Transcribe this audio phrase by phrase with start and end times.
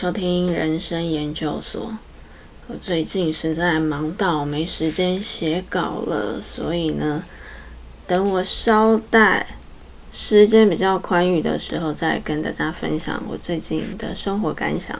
[0.00, 1.92] 收听人生研究所。
[2.68, 7.24] 我最近实在忙到没时间写稿了，所以呢，
[8.06, 9.44] 等我稍待
[10.12, 14.96] 时间比较宽裕的时候，再跟大家分享我最近的生活感想。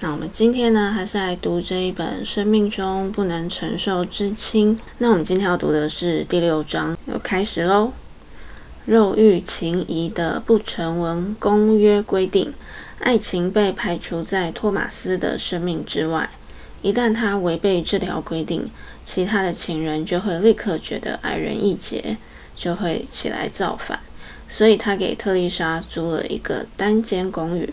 [0.00, 4.74] 那我们今天呢，还是来读这一本《生命中不能承受之轻》。
[4.96, 7.92] 那我们今天要读的是第六章，要开始喽。
[8.86, 12.54] 肉欲情谊的不成文公约规定。
[13.00, 16.28] 爱情被排除在托马斯的生命之外。
[16.82, 18.70] 一旦他违背这条规定，
[19.04, 22.16] 其他的情人就会立刻觉得矮人一截，
[22.56, 23.98] 就会起来造反。
[24.48, 27.72] 所以他给特丽莎租了一个单间公寓。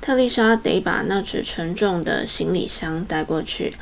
[0.00, 3.74] 特丽莎得把那只沉重的行李箱带过去。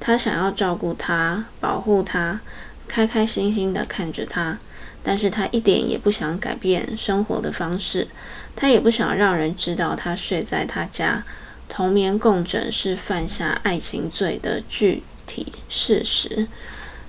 [0.00, 2.40] 他想要照顾她，保护她，
[2.88, 4.58] 开开心心地看着她。
[5.02, 8.08] 但是他一点也不想改变生活的方式。
[8.56, 11.22] 他也不想让人知道他睡在他家，
[11.68, 16.46] 同眠共枕是犯下爱情罪的具体事实。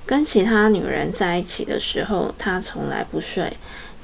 [0.06, 3.54] 跟其他女人在一起的时候，他从来不睡。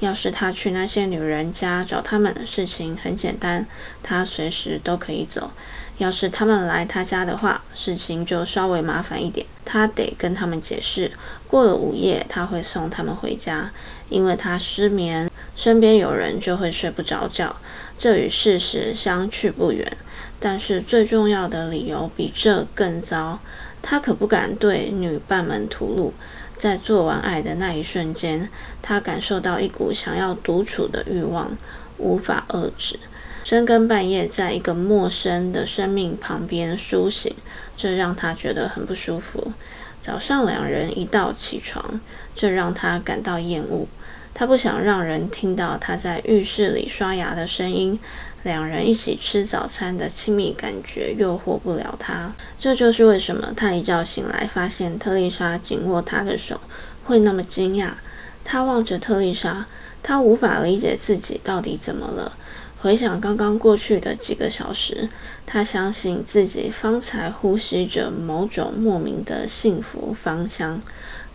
[0.00, 3.64] 要是他去那些女人家找他们的事情很简单，
[4.02, 5.50] 他随时都可以走。
[5.98, 11.12] 要是他们来他家的话，事情就稍微麻烦一点，他得跟他们解释。
[11.46, 13.70] 过了午夜，他会送他们回家，
[14.08, 15.30] 因为他失眠。
[15.64, 17.56] 身边有人就会睡不着觉，
[17.96, 19.96] 这与事实相去不远。
[20.38, 23.38] 但是最重要的理由比这更糟，
[23.80, 26.12] 他可不敢对女伴们吐露。
[26.54, 28.50] 在做完爱的那一瞬间，
[28.82, 31.56] 他感受到一股想要独处的欲望，
[31.96, 32.98] 无法遏制。
[33.42, 37.34] 深更半夜在一个陌生的生命旁边苏醒，
[37.74, 39.54] 这让他觉得很不舒服。
[40.02, 41.98] 早上两人一道起床，
[42.36, 43.86] 这让他感到厌恶。
[44.34, 47.98] 他不想让人听到他在浴室里刷牙的声音，
[48.42, 52.32] 两人一起吃早餐的亲密感觉诱惑不了他。
[52.58, 56.60] 这就是为什么他一觉醒来发现特丽莎紧握他的手
[57.04, 57.90] 会那么惊讶。
[58.42, 59.64] 他望着特丽莎，
[60.02, 62.36] 他无法理解自己到底怎么了。
[62.82, 65.08] 回想刚刚过去的几个小时，
[65.46, 70.82] 他相信自己方才呼吸着某种莫名的幸福芳香。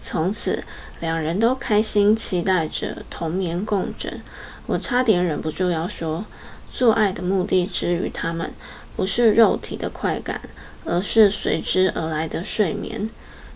[0.02, 0.64] 从此，
[1.00, 4.22] 两人都开心，期待着同眠共枕。
[4.66, 6.26] 我差点忍不住要说，
[6.72, 8.52] 做爱的目的之于他们，
[8.96, 10.42] 不是肉体的快感，
[10.86, 13.10] 而是随之而来的睡眠。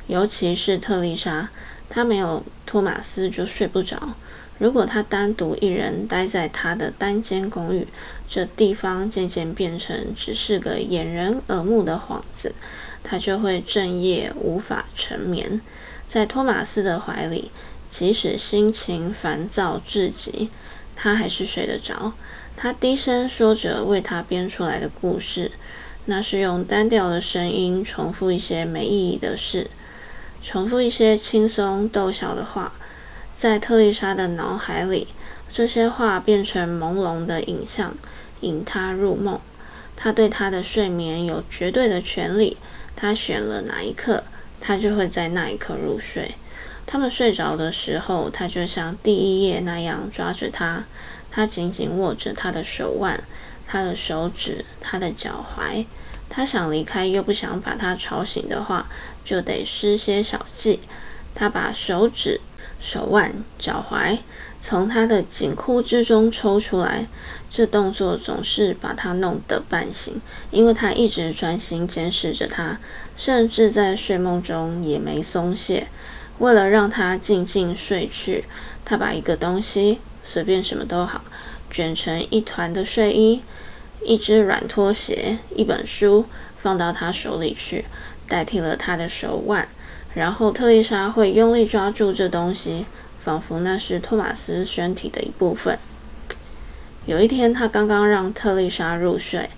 [0.07, 1.49] 尤其是特丽莎，
[1.89, 4.15] 她没有托马斯就睡不着。
[4.59, 7.87] 如果她单独一人待在她的单间公寓，
[8.27, 12.53] 这地方渐渐变成只是个掩人耳目的幌子，
[13.03, 15.61] 她就会整夜无法成眠。
[16.07, 17.51] 在托马斯的怀里，
[17.89, 20.49] 即使心情烦躁至极，
[20.95, 22.13] 他还是睡得着。
[22.55, 25.51] 他低声说着为他编出来的故事，
[26.05, 29.71] 那是用单调的声音重复一些没意义的事，
[30.43, 32.73] 重复一些轻松逗笑的话。
[33.35, 35.07] 在特丽莎的脑海里，
[35.51, 37.95] 这些话变成朦胧的影像，
[38.41, 39.39] 引他入梦。
[39.95, 42.57] 他对他的睡眠有绝对的权利。
[42.95, 44.23] 他选了哪一刻？
[44.65, 46.35] 他就会在那一刻入睡。
[46.85, 50.85] 他们睡着的时候，他就像第一页那样抓着他，
[51.29, 53.21] 他紧紧握着他的手腕、
[53.67, 55.85] 他的手指、他的脚踝。
[56.29, 58.87] 他想离开又不想把他吵醒的话，
[59.25, 60.79] 就得施些小计。
[61.35, 62.39] 他把手指、
[62.79, 64.17] 手腕、脚踝
[64.65, 67.05] 从他的紧箍之中抽出来，
[67.51, 72.79] 这动作总是把他弄得半醒，因为他一直专心监视着他。
[73.17, 75.87] 甚至在睡梦中也没松懈。
[76.39, 78.45] 为了让他静静睡去，
[78.85, 81.25] 他把一个东西，随便什么都好，
[81.69, 83.41] 卷成一团的睡衣、
[84.01, 86.25] 一只软拖鞋、一本书，
[86.61, 87.83] 放到他手里去，
[88.29, 89.67] 代替了他的手腕。
[90.13, 92.85] 然后特丽莎会用力抓住这东西，
[93.23, 95.77] 仿佛那是托马斯身体的一部分。
[97.05, 99.49] 有一天，他刚刚让特丽莎入睡。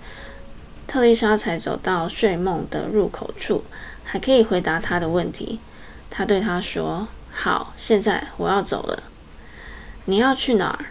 [0.86, 3.64] 特丽莎才走到睡梦的入口处，
[4.04, 5.58] 还可以回答他的问题。
[6.10, 9.02] 他对他说：“好，现在我要走了。
[10.04, 10.86] 你要去哪儿？”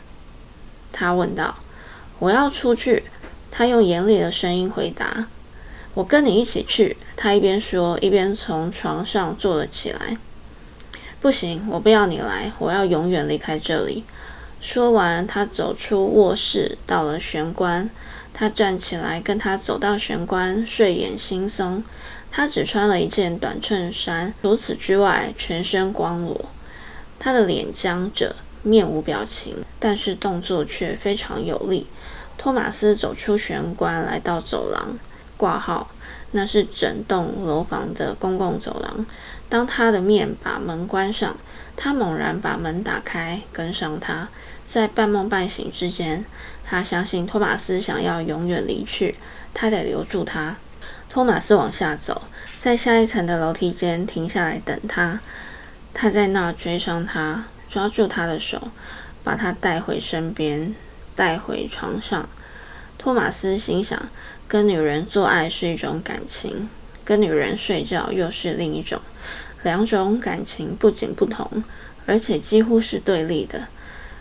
[0.91, 1.55] 他问道。
[2.19, 3.03] “我要出去。”
[3.49, 5.27] 他用严厉的声音回答。
[5.95, 10.17] “我跟你一起去。”他一边说，一边从床上坐了起来。
[11.21, 12.51] “不行，我不要你来。
[12.59, 14.03] 我要永远离开这里。”
[14.61, 17.89] 说完，他走出卧室，到了玄关。
[18.33, 21.83] 他站起来，跟他走到玄关，睡眼惺忪。
[22.31, 26.45] 他只穿了一件短衬衫，除此之外，全身光裸。
[27.17, 31.87] 他的脸僵着，面无表情，但是动作却非常有力。
[32.37, 34.97] 托马斯走出玄关，来到走廊。
[35.37, 35.91] 挂号，
[36.31, 39.05] 那是整栋楼房的公共走廊。
[39.47, 41.37] 当他的面把门关上，
[41.77, 44.27] 他猛然把门打开，跟上他。
[44.67, 46.25] 在半梦半醒之间，
[46.65, 49.15] 他相信托马斯想要永远离去，
[49.53, 50.55] 他得留住他。
[51.07, 52.23] 托马斯往下走，
[52.59, 55.19] 在下一层的楼梯间停下来等他。
[55.93, 58.69] 他在那儿追上他，抓住他的手，
[59.23, 60.75] 把他带回身边，
[61.15, 62.27] 带回床上。
[62.97, 64.09] 托马斯心想：
[64.47, 66.67] 跟女人做爱是一种感情，
[67.05, 68.99] 跟女人睡觉又是另一种。
[69.63, 71.63] 两种感情不仅不同，
[72.05, 73.67] 而且几乎是对立的。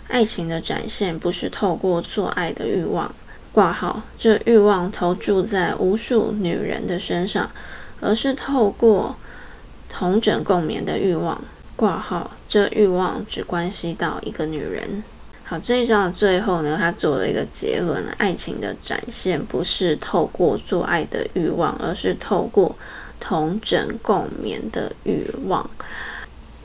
[0.09, 3.13] 爱情的展现不是透过做爱的欲望
[3.53, 7.51] 挂号，这欲望投注在无数女人的身上，
[8.01, 9.17] 而是透过
[9.89, 11.43] 同枕共眠的欲望。
[11.77, 15.03] 挂号，这欲望只关系到一个女人。
[15.46, 22.75] 好，这一章的最后呢，他做了一个结论：爱情的展现不是透过做爱的欲望，而是透过
[23.20, 25.69] 同枕共眠的欲望。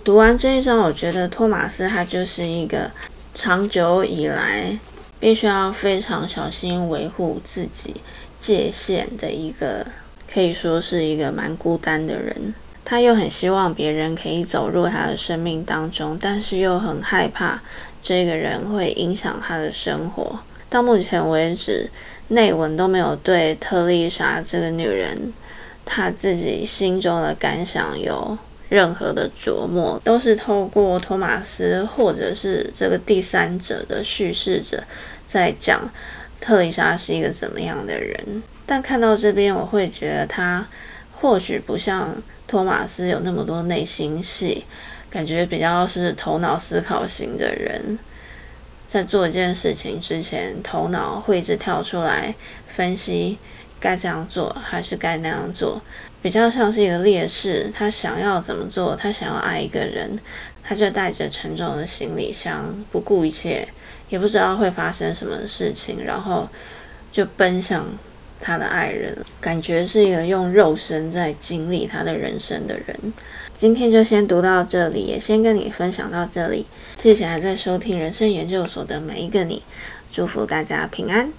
[0.02, 2.90] 读完这一章，我觉得托马斯他就是一个
[3.36, 4.80] 长久以来
[5.20, 7.94] 必须要非常小心维护自己
[8.40, 9.86] 界限的一个，
[10.34, 12.56] 可以说是一个蛮孤单的人。
[12.86, 17.62] 他又很希望别人可以走入他的生命当中，但是又很害怕
[18.02, 20.40] 这个人会影响他的生活。
[20.70, 21.90] 到目前为止，
[22.30, 25.34] 内文都没有对特丽莎这个女人，
[25.86, 28.38] 她自己心中的感想有
[28.70, 34.84] 任何的琢磨，都是透过托马斯或者是这个第三者的叙事者
[35.26, 35.90] 在讲
[36.40, 38.44] 特丽莎是一个怎么样的人。
[38.66, 40.66] 但看到这边，我会觉得她
[41.20, 42.16] 或许不像。
[42.50, 44.66] 托马斯有那么多内心戏，
[45.10, 47.98] 感觉比较是头脑思考型的人，
[48.88, 52.34] 在做一件事情之前，头脑会一直跳出来
[52.76, 53.38] 分析
[53.80, 55.82] 该这样做还是该那样做，
[56.22, 60.20] 比较像是一个烈士，他想要怎么做，他想要爱一个人，
[60.64, 63.68] 他就带着沉重的行李箱，不顾一切，
[64.10, 66.48] 也不知道会发生什么事情，然后
[67.12, 67.86] 就奔向。
[68.42, 73.14] 他的爱人，感觉是一个用肉身在经历他的人生的人。
[73.60, 76.66] 今天就先读到这里，也先跟你分享到这里。
[76.98, 79.62] 谢谢还在收听人生研究所的每一个你，
[80.10, 81.30] 祝福大家平安。